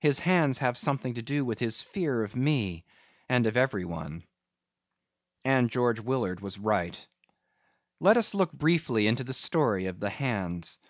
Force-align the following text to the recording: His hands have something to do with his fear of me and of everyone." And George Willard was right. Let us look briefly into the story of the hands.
His 0.00 0.18
hands 0.18 0.58
have 0.58 0.76
something 0.76 1.14
to 1.14 1.22
do 1.22 1.44
with 1.44 1.60
his 1.60 1.80
fear 1.80 2.24
of 2.24 2.34
me 2.34 2.84
and 3.28 3.46
of 3.46 3.56
everyone." 3.56 4.24
And 5.44 5.70
George 5.70 6.00
Willard 6.00 6.40
was 6.40 6.58
right. 6.58 6.98
Let 8.00 8.16
us 8.16 8.34
look 8.34 8.52
briefly 8.52 9.06
into 9.06 9.22
the 9.22 9.32
story 9.32 9.86
of 9.86 10.00
the 10.00 10.10
hands. 10.10 10.80